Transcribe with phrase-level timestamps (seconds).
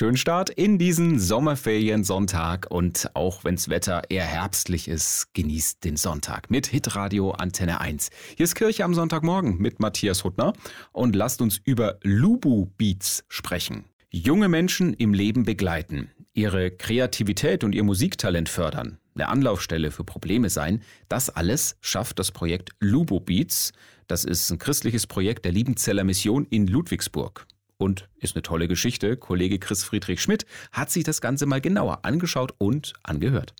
[0.00, 6.50] Schönen Start in diesen Sommerferien-Sonntag und auch wenn's Wetter eher herbstlich ist, genießt den Sonntag
[6.50, 8.08] mit Hitradio Antenne 1.
[8.34, 10.54] Hier ist Kirche am Sonntagmorgen mit Matthias Huttner
[10.92, 13.84] und lasst uns über Lubu Beats sprechen.
[14.08, 20.48] Junge Menschen im Leben begleiten, ihre Kreativität und ihr Musiktalent fördern, eine Anlaufstelle für Probleme
[20.48, 23.74] sein, das alles schafft das Projekt Lubu Beats.
[24.06, 27.46] Das ist ein christliches Projekt der Liebenzeller Mission in Ludwigsburg
[27.80, 29.16] und ist eine tolle Geschichte.
[29.16, 33.54] Kollege Chris Friedrich Schmidt hat sich das Ganze mal genauer angeschaut und angehört.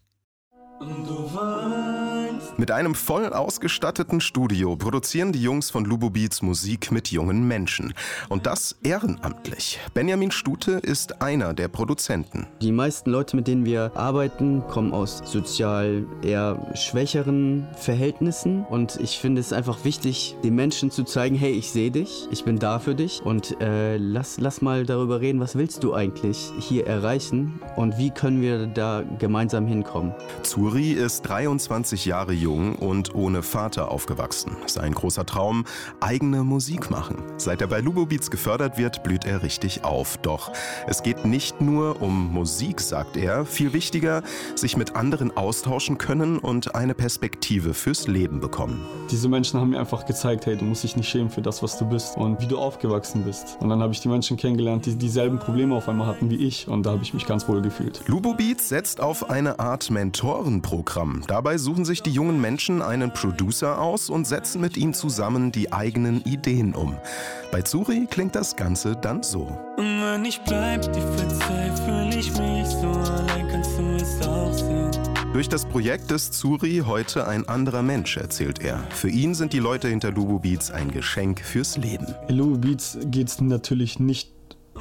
[0.78, 1.89] Und
[2.60, 7.94] mit einem voll ausgestatteten Studio produzieren die Jungs von Lubo Beats Musik mit jungen Menschen.
[8.28, 9.80] Und das ehrenamtlich.
[9.94, 12.46] Benjamin Stute ist einer der Produzenten.
[12.60, 18.66] Die meisten Leute, mit denen wir arbeiten, kommen aus sozial eher schwächeren Verhältnissen.
[18.66, 22.44] Und ich finde es einfach wichtig, den Menschen zu zeigen, hey, ich sehe dich, ich
[22.44, 23.22] bin da für dich.
[23.24, 28.10] Und äh, lass, lass mal darüber reden, was willst du eigentlich hier erreichen und wie
[28.10, 30.12] können wir da gemeinsam hinkommen.
[30.42, 34.56] Zuri ist 23 Jahre jung jung und ohne Vater aufgewachsen.
[34.66, 35.64] Sein großer Traum,
[36.00, 37.18] eigene Musik machen.
[37.36, 40.18] Seit er bei Lubobeats gefördert wird, blüht er richtig auf.
[40.18, 40.50] Doch
[40.88, 43.44] es geht nicht nur um Musik, sagt er.
[43.46, 44.22] Viel wichtiger,
[44.56, 48.84] sich mit anderen austauschen können und eine Perspektive fürs Leben bekommen.
[49.10, 51.78] Diese Menschen haben mir einfach gezeigt, hey, du musst dich nicht schämen für das, was
[51.78, 53.58] du bist und wie du aufgewachsen bist.
[53.60, 56.66] Und dann habe ich die Menschen kennengelernt, die dieselben Probleme auf einmal hatten wie ich
[56.66, 58.02] und da habe ich mich ganz wohl gefühlt.
[58.06, 61.22] Lubobeats setzt auf eine Art Mentorenprogramm.
[61.26, 65.72] Dabei suchen sich die jungen Menschen einen Producer aus und setzen mit ihm zusammen die
[65.72, 66.96] eigenen Ideen um.
[67.50, 69.58] Bei Zuri klingt das Ganze dann so.
[69.78, 71.00] Und wenn ich bleib, die
[71.38, 74.90] Zeit fühle ich mich so allein, kannst du es auch sehen.
[75.32, 78.78] Durch das Projekt ist Zuri heute ein anderer Mensch, erzählt er.
[78.90, 82.06] Für ihn sind die Leute hinter Lubu Beats ein Geschenk fürs Leben.
[82.28, 84.32] In Lubu Beats geht es natürlich nicht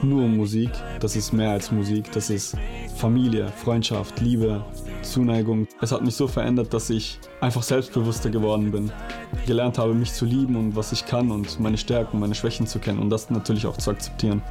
[0.01, 2.55] nur um Musik, das ist mehr als Musik, das ist
[2.95, 4.63] Familie, Freundschaft, Liebe,
[5.01, 5.67] Zuneigung.
[5.81, 8.91] Es hat mich so verändert, dass ich einfach selbstbewusster geworden bin.
[9.45, 12.79] Gelernt habe, mich zu lieben und was ich kann und meine Stärken, meine Schwächen zu
[12.79, 14.41] kennen und das natürlich auch zu akzeptieren.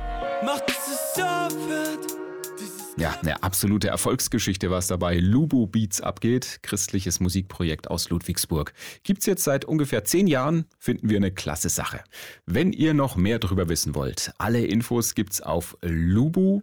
[2.99, 6.59] Ja, eine absolute Erfolgsgeschichte, was dabei Lubu Beats abgeht.
[6.63, 8.73] Christliches Musikprojekt aus Ludwigsburg.
[9.05, 12.03] Gibt's jetzt seit ungefähr zehn Jahren, finden wir eine klasse Sache.
[12.45, 16.63] Wenn ihr noch mehr darüber wissen wollt, alle Infos gibt's auf lubu-beats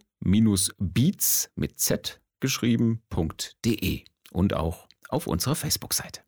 [1.55, 6.24] mit z geschrieben.de und auch auf unserer Facebook-Seite.